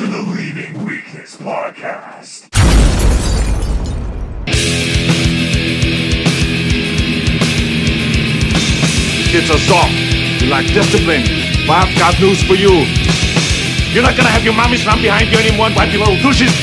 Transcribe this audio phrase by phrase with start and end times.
[0.00, 2.48] to the Leaving Weakness Podcast.
[9.28, 9.92] Kids are soft.
[10.40, 11.20] You lack discipline.
[11.66, 12.86] But I've got news for you.
[13.92, 16.54] You're not gonna have your mommies run behind you anymore and wipe your little tushes.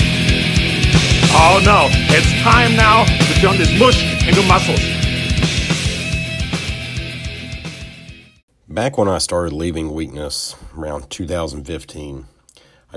[1.29, 4.81] Oh no, it's time now to turn this mush into muscles.
[8.67, 12.25] Back when I started leaving Weakness around 2015,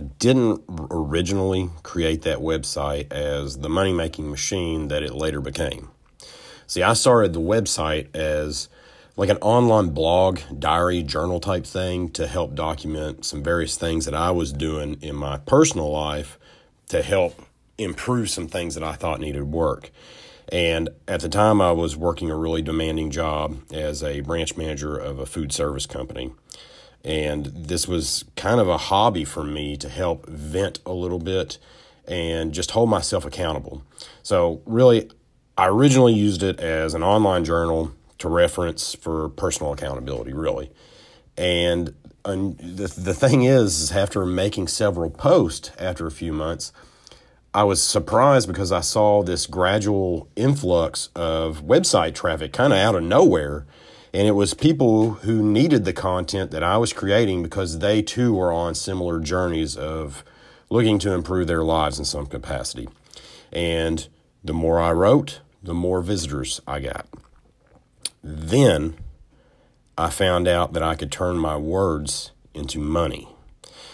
[0.01, 5.91] I didn't originally create that website as the money making machine that it later became.
[6.67, 8.71] See, I started the website as
[9.19, 14.15] like an online blog, diary, journal type thing to help document some various things that
[14.15, 16.39] I was doing in my personal life
[16.89, 17.39] to help
[17.77, 19.91] improve some things that I thought needed work.
[20.51, 24.97] And at the time, I was working a really demanding job as a branch manager
[24.97, 26.33] of a food service company.
[27.05, 31.59] And this was kind of a hobby for me to help vent a little bit
[32.07, 33.83] and just hold myself accountable.
[34.23, 35.11] So, really,
[35.57, 40.71] I originally used it as an online journal to reference for personal accountability, really.
[41.37, 46.71] And, the, the thing is, is, after making several posts after a few months,
[47.53, 52.95] I was surprised because I saw this gradual influx of website traffic kind of out
[52.95, 53.67] of nowhere.
[54.13, 58.35] And it was people who needed the content that I was creating because they too
[58.35, 60.25] were on similar journeys of
[60.69, 62.89] looking to improve their lives in some capacity.
[63.53, 64.09] And
[64.43, 67.07] the more I wrote, the more visitors I got.
[68.23, 68.95] Then
[69.97, 73.29] I found out that I could turn my words into money.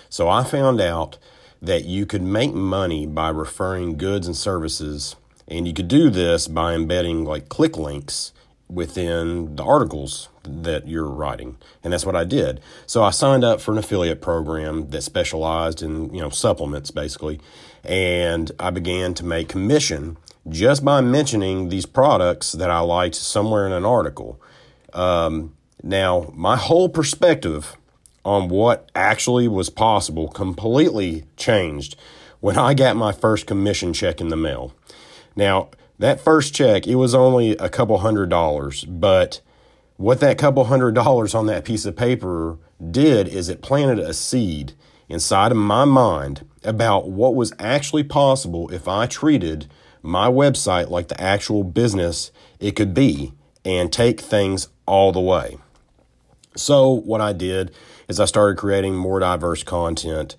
[0.08, 1.18] So I found out
[1.60, 5.16] that you could make money by referring goods and services,
[5.48, 8.32] and you could do this by embedding like click links
[8.68, 13.60] within the articles that you're writing and that's what I did so I signed up
[13.60, 17.40] for an affiliate program that specialized in you know supplements basically
[17.84, 20.16] and I began to make commission
[20.48, 24.40] just by mentioning these products that I liked somewhere in an article
[24.92, 27.76] um, now my whole perspective
[28.26, 31.94] on what actually was possible completely changed
[32.40, 34.74] when I got my first commission check in the mail.
[35.36, 39.40] Now, that first check, it was only a couple hundred dollars, but
[39.96, 42.58] what that couple hundred dollars on that piece of paper
[42.90, 44.74] did is it planted a seed
[45.08, 49.66] inside of my mind about what was actually possible if I treated
[50.02, 52.30] my website like the actual business
[52.60, 53.32] it could be
[53.64, 55.58] and take things all the way.
[56.56, 57.72] So, what I did
[58.08, 60.36] is I started creating more diverse content.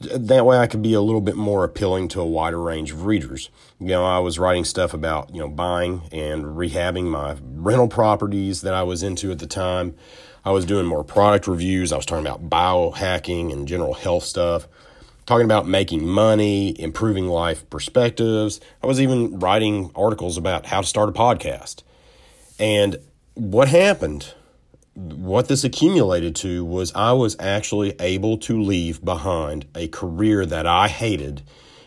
[0.00, 3.06] That way, I could be a little bit more appealing to a wider range of
[3.06, 3.48] readers.
[3.78, 8.62] You know, I was writing stuff about, you know, buying and rehabbing my rental properties
[8.62, 9.94] that I was into at the time.
[10.44, 11.92] I was doing more product reviews.
[11.92, 14.68] I was talking about biohacking and general health stuff,
[15.26, 18.60] talking about making money, improving life perspectives.
[18.82, 21.82] I was even writing articles about how to start a podcast.
[22.58, 22.98] And
[23.34, 24.34] what happened
[24.94, 30.66] what this accumulated to was I was actually able to leave behind a career that
[30.66, 31.42] I hated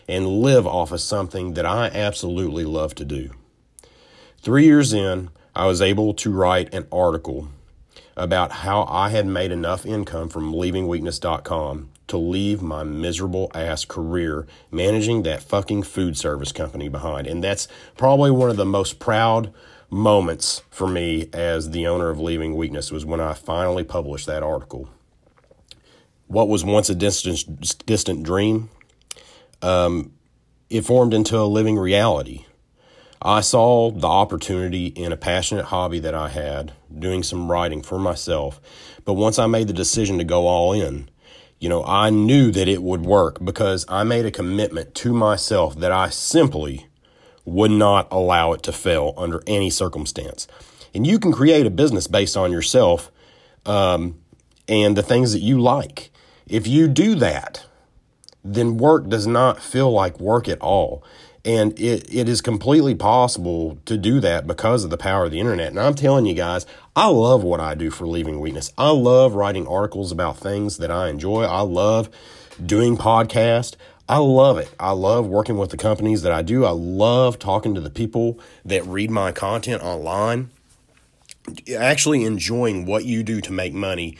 [0.06, 3.30] and live off of something that I absolutely love to do.
[4.40, 7.48] Three years in, I was able to write an article
[8.16, 14.46] about how I had made enough income from leavingweakness.com to leave my miserable ass career
[14.70, 17.26] managing that fucking food service company behind.
[17.26, 19.52] And that's probably one of the most proud
[19.90, 24.42] moments for me as the owner of Leaving Weakness was when I finally published that
[24.42, 24.88] article.
[26.26, 28.68] What was once a distant, distant dream,
[29.62, 30.12] um,
[30.68, 32.44] it formed into a living reality.
[33.20, 37.98] I saw the opportunity in a passionate hobby that I had, doing some writing for
[37.98, 38.60] myself.
[39.04, 41.08] But once I made the decision to go all in,
[41.58, 45.76] you know, I knew that it would work because I made a commitment to myself
[45.80, 46.86] that I simply
[47.48, 50.46] would not allow it to fail under any circumstance.
[50.94, 53.10] And you can create a business based on yourself
[53.66, 54.18] um,
[54.68, 56.10] and the things that you like.
[56.46, 57.66] If you do that,
[58.44, 61.02] then work does not feel like work at all.
[61.44, 65.40] And it, it is completely possible to do that because of the power of the
[65.40, 65.68] internet.
[65.68, 68.72] And I'm telling you guys, I love what I do for Leaving Weakness.
[68.76, 71.44] I love writing articles about things that I enjoy.
[71.44, 72.10] I love
[72.64, 73.76] doing podcasts.
[74.08, 74.74] I love it.
[74.80, 76.64] I love working with the companies that I do.
[76.64, 80.50] I love talking to the people that read my content online.
[81.76, 84.16] Actually enjoying what you do to make money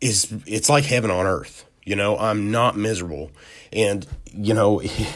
[0.00, 1.66] is it's like heaven on earth.
[1.84, 3.30] You know, I'm not miserable.
[3.72, 5.08] And, you know, it,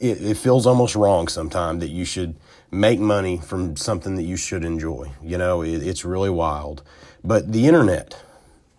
[0.00, 2.34] it feels almost wrong sometimes that you should
[2.72, 5.12] make money from something that you should enjoy.
[5.22, 6.82] You know, it, it's really wild.
[7.22, 8.20] But the internet,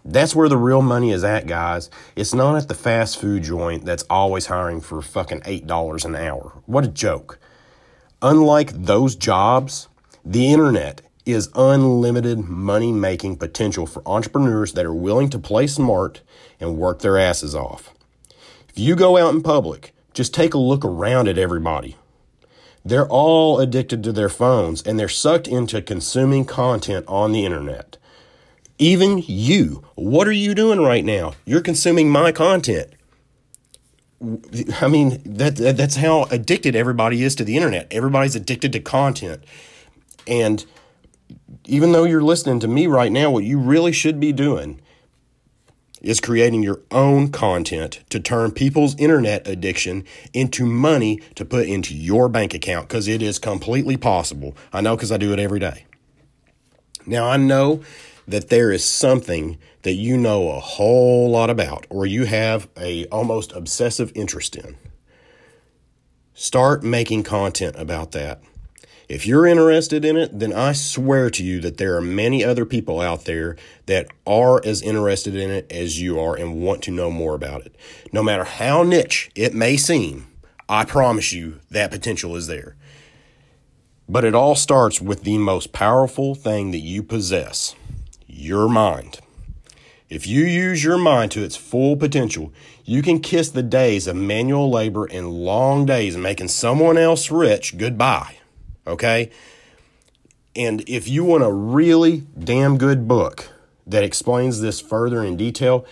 [0.09, 1.89] That's where the real money is at, guys.
[2.15, 6.53] It's not at the fast food joint that's always hiring for fucking $8 an hour.
[6.65, 7.39] What a joke.
[8.21, 9.89] Unlike those jobs,
[10.23, 16.21] the internet is unlimited money making potential for entrepreneurs that are willing to play smart
[16.57, 17.93] and work their asses off.
[18.69, 21.97] If you go out in public, just take a look around at everybody.
[22.85, 27.97] They're all addicted to their phones and they're sucked into consuming content on the internet.
[28.79, 31.33] Even you, what are you doing right now?
[31.45, 32.91] You're consuming my content.
[34.81, 37.87] I mean, that, that's how addicted everybody is to the internet.
[37.91, 39.43] Everybody's addicted to content.
[40.27, 40.65] And
[41.65, 44.81] even though you're listening to me right now, what you really should be doing
[46.01, 51.95] is creating your own content to turn people's internet addiction into money to put into
[51.95, 54.55] your bank account because it is completely possible.
[54.71, 55.85] I know because I do it every day.
[57.05, 57.81] Now, I know
[58.27, 63.05] that there is something that you know a whole lot about or you have a
[63.05, 64.75] almost obsessive interest in.
[66.33, 68.41] Start making content about that.
[69.07, 72.65] If you're interested in it, then I swear to you that there are many other
[72.65, 76.91] people out there that are as interested in it as you are and want to
[76.91, 77.73] know more about it.
[78.11, 80.27] No matter how niche it may seem,
[80.67, 82.75] I promise you that potential is there.
[84.09, 87.75] But it all starts with the most powerful thing that you possess
[88.37, 89.19] your mind.
[90.09, 92.53] If you use your mind to its full potential,
[92.85, 97.77] you can kiss the days of manual labor and long days making someone else rich
[97.77, 98.37] goodbye.
[98.85, 99.29] Okay?
[100.55, 103.49] And if you want a really damn good book
[103.85, 105.85] that explains this further in detail,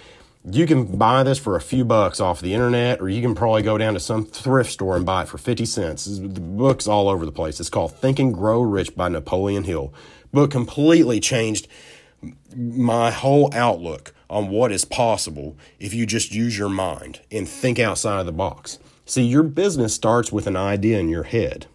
[0.50, 3.64] you can buy this for a few bucks off the internet, or you can probably
[3.64, 6.06] go down to some thrift store and buy it for 50 cents.
[6.06, 7.60] The book's all over the place.
[7.60, 9.94] It's called Think and Grow Rich by Napoleon Hill.
[10.32, 11.68] Book completely changed
[12.56, 17.80] my whole outlook on what is possible if you just use your mind and think
[17.80, 18.80] outside of the box.
[19.06, 21.68] See, your business starts with an idea in your head.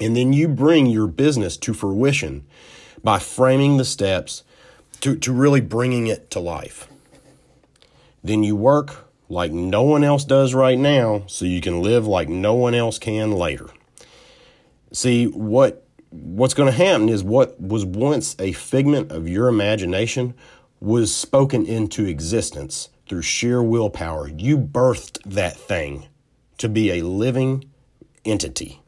[0.00, 2.44] And then you bring your business to fruition
[3.04, 4.42] by framing the steps
[5.00, 6.88] to, to really bringing it to life.
[8.24, 12.28] Then you work like no one else does right now so you can live like
[12.28, 13.70] no one else can later.
[14.92, 20.34] See, what what's going to happen is what was once a figment of your imagination
[20.80, 24.28] was spoken into existence through sheer willpower.
[24.28, 26.06] You birthed that thing
[26.58, 27.64] to be a living
[28.24, 28.80] entity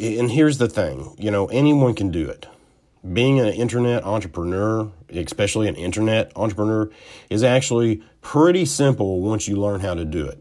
[0.00, 2.46] and here's the thing you know, anyone can do it.
[3.12, 6.90] Being an internet entrepreneur, especially an internet entrepreneur,
[7.30, 10.40] is actually pretty simple once you learn how to do it.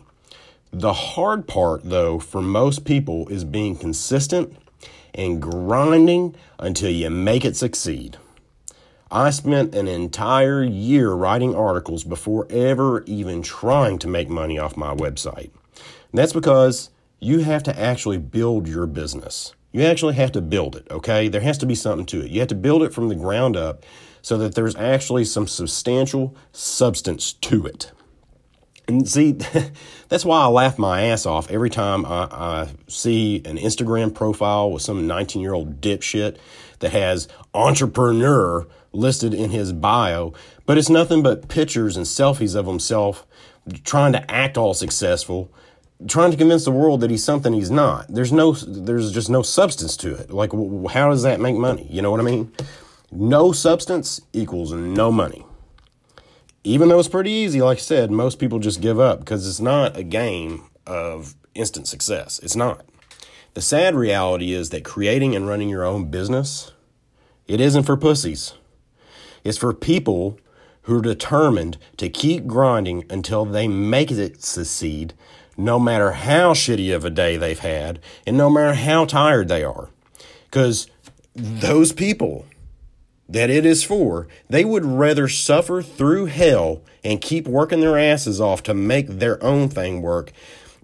[0.71, 4.55] The hard part, though, for most people is being consistent
[5.15, 8.17] and grinding until you make it succeed.
[9.11, 14.77] I spent an entire year writing articles before ever even trying to make money off
[14.77, 15.49] my website.
[16.11, 19.55] And that's because you have to actually build your business.
[19.71, 21.27] You actually have to build it, okay?
[21.27, 22.29] There has to be something to it.
[22.29, 23.83] You have to build it from the ground up
[24.21, 27.91] so that there's actually some substantial substance to it.
[28.89, 29.33] And see,
[30.09, 34.71] that's why I laugh my ass off every time I, I see an Instagram profile
[34.71, 36.37] with some 19 year old dipshit
[36.79, 40.33] that has entrepreneur listed in his bio,
[40.65, 43.27] but it's nothing but pictures and selfies of himself
[43.83, 45.53] trying to act all successful
[46.07, 48.07] trying to convince the world that he's something he's not.
[48.07, 50.31] There's no, there's just no substance to it.
[50.31, 50.51] Like,
[50.91, 51.85] how does that make money?
[51.89, 52.53] You know what I mean?
[53.11, 55.45] No substance equals no money.
[56.63, 59.61] Even though it's pretty easy, like I said, most people just give up because it's
[59.61, 62.39] not a game of instant success.
[62.39, 62.85] It's not.
[63.53, 66.71] The sad reality is that creating and running your own business,
[67.47, 68.53] it isn't for pussies.
[69.43, 70.37] It's for people
[70.83, 75.13] who are determined to keep grinding until they make it succeed
[75.57, 79.63] no matter how shitty of a day they've had and no matter how tired they
[79.63, 79.89] are.
[80.45, 80.87] Because
[81.33, 82.45] those people
[83.29, 88.41] that it is for, they would rather suffer through hell and keep working their asses
[88.41, 90.33] off to make their own thing work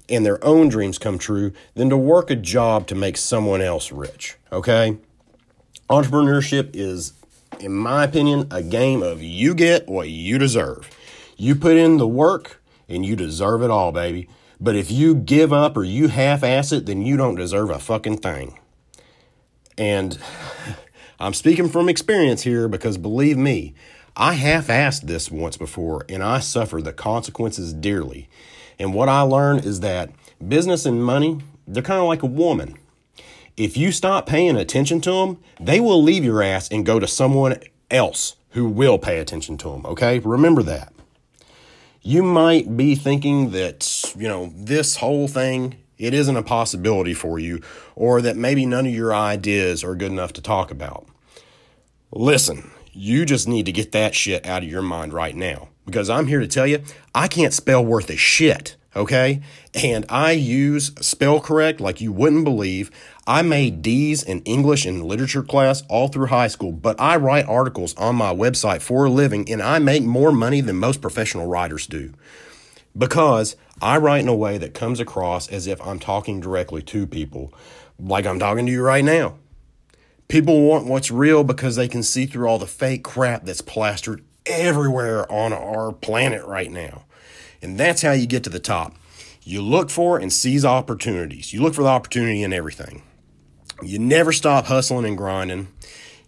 [0.07, 3.91] and their own dreams come true than to work a job to make someone else
[3.91, 4.35] rich.
[4.51, 4.97] Okay?
[5.89, 7.13] Entrepreneurship is,
[7.59, 10.89] in my opinion, a game of you get what you deserve.
[11.37, 14.29] You put in the work and you deserve it all, baby.
[14.61, 17.79] But if you give up or you half ass it, then you don't deserve a
[17.79, 18.59] fucking thing.
[19.77, 20.17] And
[21.19, 23.73] I'm speaking from experience here because believe me,
[24.17, 28.27] I half assed this once before and I suffered the consequences dearly.
[28.79, 30.11] And what I learned is that
[30.45, 32.77] business and money, they're kind of like a woman.
[33.57, 37.07] If you stop paying attention to them, they will leave your ass and go to
[37.07, 37.57] someone
[37.89, 40.19] else who will pay attention to them, okay?
[40.19, 40.93] Remember that.
[42.01, 47.39] You might be thinking that, you know, this whole thing it isn't a possibility for
[47.39, 47.61] you
[47.95, 51.07] or that maybe none of your ideas are good enough to talk about.
[52.11, 56.09] Listen, you just need to get that shit out of your mind right now because
[56.09, 56.81] I'm here to tell you
[57.13, 59.41] I can't spell worth a shit, okay?
[59.73, 62.91] And I use spell correct like you wouldn't believe.
[63.27, 67.47] I made D's in English and literature class all through high school, but I write
[67.47, 71.47] articles on my website for a living and I make more money than most professional
[71.47, 72.13] writers do
[72.97, 77.05] because I write in a way that comes across as if I'm talking directly to
[77.05, 77.53] people,
[77.99, 79.37] like I'm talking to you right now.
[80.27, 84.23] People want what's real because they can see through all the fake crap that's plastered
[84.45, 87.03] everywhere on our planet right now.
[87.61, 88.95] And that's how you get to the top.
[89.43, 91.53] You look for and seize opportunities.
[91.53, 93.03] You look for the opportunity in everything.
[93.83, 95.67] You never stop hustling and grinding.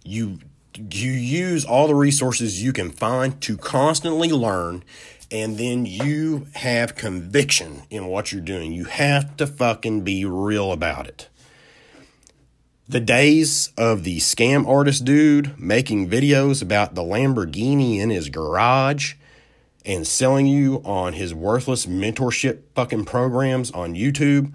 [0.03, 0.39] You
[0.75, 4.83] you use all the resources you can find to constantly learn
[5.31, 8.71] and then you have conviction in what you're doing.
[8.71, 11.29] You have to fucking be real about it.
[12.87, 19.15] The days of the scam artist dude making videos about the Lamborghini in his garage
[19.85, 24.53] and selling you on his worthless mentorship fucking programs on YouTube,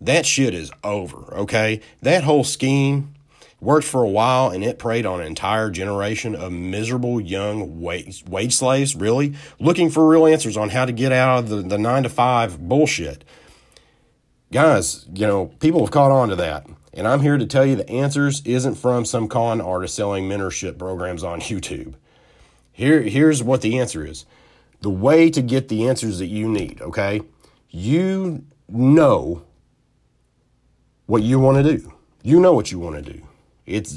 [0.00, 1.80] that shit is over, okay?
[2.02, 3.14] That whole scheme
[3.60, 8.24] worked for a while and it preyed on an entire generation of miserable young wage,
[8.26, 11.78] wage slaves, really, looking for real answers on how to get out of the, the
[11.78, 13.24] nine to five bullshit.
[14.52, 16.66] Guys, you know, people have caught on to that.
[16.92, 20.78] And I'm here to tell you the answers isn't from some con artist selling mentorship
[20.78, 21.94] programs on YouTube.
[22.72, 24.24] Here, here's what the answer is.
[24.80, 27.20] The way to get the answers that you need, okay?
[27.68, 29.44] You know
[31.06, 31.92] what you want to do.
[32.22, 33.22] You know what you want to do.
[33.70, 33.96] It's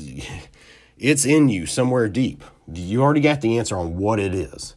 [0.97, 2.43] it's in you somewhere deep.
[2.71, 4.75] You already got the answer on what it is.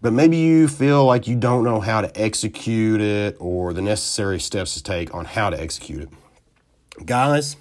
[0.00, 4.38] But maybe you feel like you don't know how to execute it or the necessary
[4.38, 6.08] steps to take on how to execute it.
[7.04, 7.56] Guys,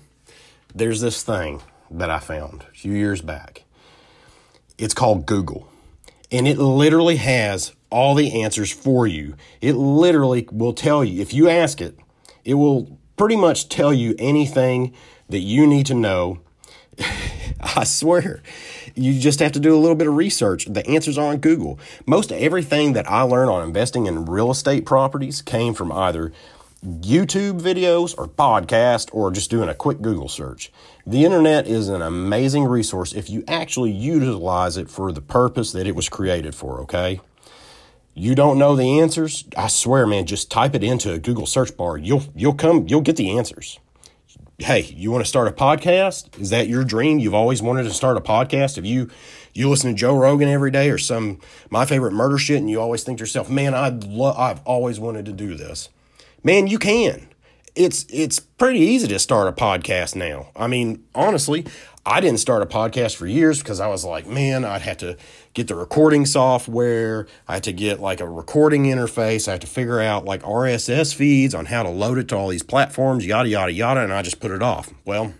[0.73, 3.63] there's this thing that I found a few years back.
[4.77, 5.67] It's called Google.
[6.31, 9.35] And it literally has all the answers for you.
[9.61, 11.97] It literally will tell you, if you ask it,
[12.43, 14.93] it will pretty much tell you anything
[15.29, 16.39] that you need to know.
[17.59, 18.41] I swear,
[18.95, 20.65] you just have to do a little bit of research.
[20.65, 21.79] The answers are on Google.
[22.05, 26.31] Most everything that I learned on investing in real estate properties came from either
[26.85, 30.71] YouTube videos or podcast or just doing a quick Google search.
[31.05, 35.87] The internet is an amazing resource if you actually utilize it for the purpose that
[35.87, 37.19] it was created for, okay?
[38.13, 39.45] You don't know the answers?
[39.55, 41.97] I swear, man, just type it into a Google search bar.
[41.97, 43.79] You'll you'll come you'll get the answers.
[44.59, 46.41] Hey, you want to start a podcast?
[46.41, 47.19] Is that your dream?
[47.19, 48.79] You've always wanted to start a podcast?
[48.79, 49.07] If you
[49.53, 52.81] you listen to Joe Rogan every day or some my favorite murder shit and you
[52.81, 55.89] always think to yourself, "Man, I'd lo- I've always wanted to do this."
[56.43, 57.27] man, you can.
[57.75, 60.47] It's it's pretty easy to start a podcast now.
[60.55, 61.67] I mean, honestly,
[62.03, 65.17] I didn't start a podcast for years because I was like, man, I'd have to
[65.57, 67.25] get the recording software.
[67.47, 69.47] I had to get like a recording interface.
[69.47, 72.47] I had to figure out like RSS feeds on how to load it to all
[72.47, 74.01] these platforms, yada, yada, yada.
[74.03, 74.93] And I just put it off.
[75.03, 75.33] Well,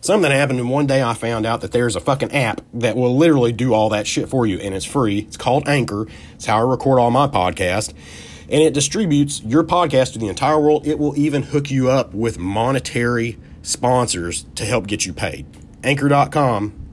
[0.00, 0.60] something happened.
[0.60, 3.74] And one day I found out that there's a fucking app that will literally do
[3.74, 4.60] all that shit for you.
[4.60, 5.18] And it's free.
[5.18, 6.06] It's called Anchor.
[6.36, 7.92] It's how I record all my podcast
[8.48, 10.86] and it distributes your podcast to the entire world.
[10.86, 15.46] It will even hook you up with monetary sponsors to help get you paid.
[15.82, 16.85] Anchor.com,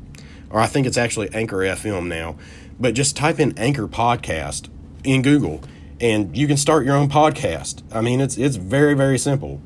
[0.53, 2.37] or I think it's actually Anchor FM now,
[2.79, 4.69] but just type in Anchor Podcast
[5.03, 5.61] in Google
[5.99, 7.81] and you can start your own podcast.
[7.91, 9.61] I mean, it's it's very very simple.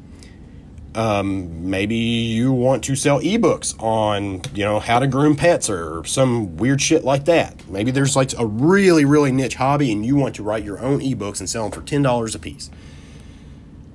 [0.95, 6.03] Um, maybe you want to sell ebooks on, you know, how to groom pets or
[6.05, 7.69] some weird shit like that.
[7.69, 10.99] Maybe there's like a really, really niche hobby and you want to write your own
[11.01, 12.71] ebooks and sell them for $10 a piece.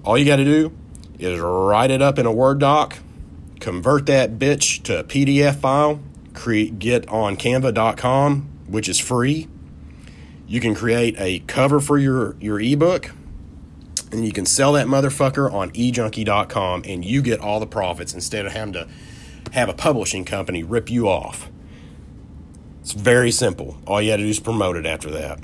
[0.04, 0.72] All you got to do
[1.18, 2.98] is write it up in a Word doc,
[3.58, 5.98] convert that bitch to a PDF file,
[6.34, 9.48] create, get on canva.com, which is free.
[10.46, 13.12] You can create a cover for your, your ebook
[14.12, 18.44] and you can sell that motherfucker on ejunkie.com and you get all the profits instead
[18.44, 18.88] of having to
[19.52, 21.50] have a publishing company rip you off.
[22.82, 23.78] It's very simple.
[23.86, 25.42] All you got to do is promote it after that.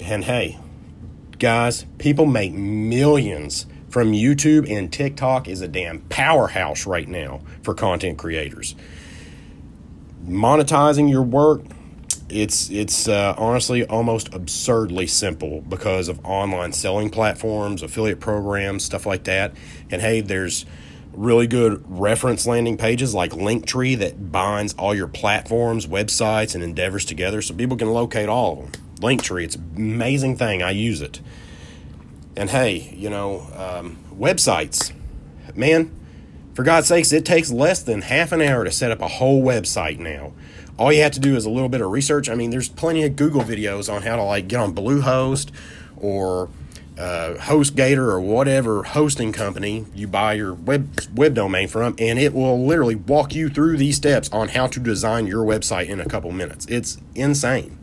[0.00, 0.58] And hey,
[1.38, 7.74] guys, people make millions from YouTube and TikTok is a damn powerhouse right now for
[7.74, 8.74] content creators.
[10.28, 11.62] Monetizing your work
[12.28, 19.06] it's it's uh, honestly almost absurdly simple because of online selling platforms, affiliate programs, stuff
[19.06, 19.54] like that.
[19.90, 20.66] And hey, there's
[21.12, 27.04] really good reference landing pages like Linktree that binds all your platforms, websites, and endeavors
[27.04, 28.82] together so people can locate all of them.
[28.96, 30.62] Linktree, it's an amazing thing.
[30.62, 31.20] I use it.
[32.36, 34.92] And hey, you know, um, websites,
[35.56, 35.90] man,
[36.58, 39.44] for God's sakes, it takes less than half an hour to set up a whole
[39.44, 40.32] website now.
[40.76, 42.28] All you have to do is a little bit of research.
[42.28, 45.52] I mean, there's plenty of Google videos on how to like get on Bluehost
[45.96, 46.48] or
[46.98, 52.34] uh, HostGator or whatever hosting company you buy your web web domain from, and it
[52.34, 56.06] will literally walk you through these steps on how to design your website in a
[56.06, 56.66] couple minutes.
[56.66, 57.78] It's insane.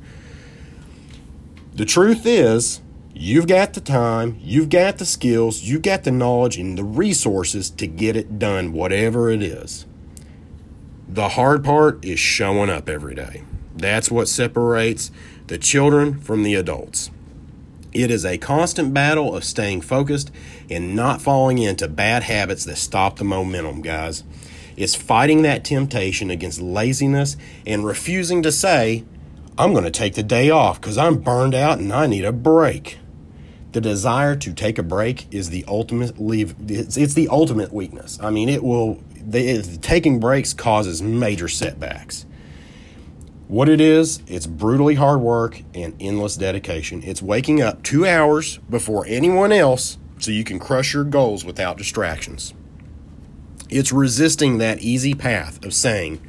[1.75, 2.81] The truth is,
[3.15, 7.69] you've got the time, you've got the skills, you've got the knowledge and the resources
[7.71, 9.85] to get it done, whatever it is.
[11.07, 13.43] The hard part is showing up every day.
[13.75, 15.11] That's what separates
[15.47, 17.09] the children from the adults.
[17.93, 20.29] It is a constant battle of staying focused
[20.69, 24.25] and not falling into bad habits that stop the momentum, guys.
[24.75, 29.05] It's fighting that temptation against laziness and refusing to say,
[29.57, 32.33] I'm going to take the day off because I'm burned out and I need a
[32.33, 32.97] break.
[33.75, 36.55] The desire to take a break is the ultimate leave.
[36.69, 38.17] It's, it's the ultimate weakness.
[38.21, 39.03] I mean, it will.
[39.13, 42.25] The, taking breaks causes major setbacks.
[43.49, 47.03] What it is, it's brutally hard work and endless dedication.
[47.03, 51.77] It's waking up two hours before anyone else so you can crush your goals without
[51.77, 52.53] distractions.
[53.69, 56.21] It's resisting that easy path of saying,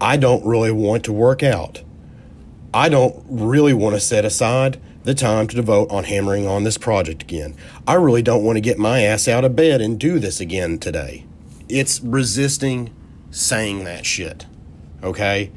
[0.00, 1.82] I don't really want to work out.
[2.72, 6.78] I don't really want to set aside the time to devote on hammering on this
[6.78, 7.56] project again.
[7.86, 10.78] I really don't want to get my ass out of bed and do this again
[10.78, 11.26] today.
[11.68, 12.94] It's resisting
[13.30, 14.46] saying that shit.
[15.02, 15.50] Okay?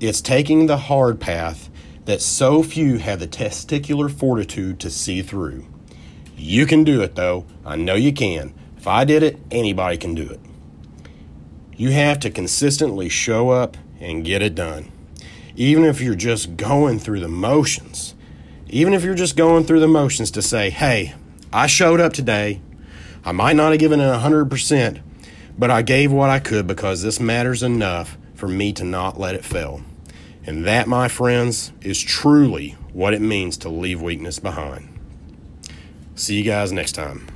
[0.00, 1.70] It's taking the hard path
[2.06, 5.66] that so few have the testicular fortitude to see through.
[6.36, 7.44] You can do it, though.
[7.64, 8.54] I know you can.
[8.76, 10.40] If I did it, anybody can do it.
[11.76, 14.90] You have to consistently show up and get it done.
[15.54, 18.14] Even if you're just going through the motions.
[18.72, 21.14] Even if you're just going through the motions to say, hey,
[21.52, 22.60] I showed up today.
[23.24, 25.00] I might not have given it 100%,
[25.58, 29.34] but I gave what I could because this matters enough for me to not let
[29.34, 29.82] it fail.
[30.46, 34.88] And that, my friends, is truly what it means to leave weakness behind.
[36.14, 37.26] See you guys next time.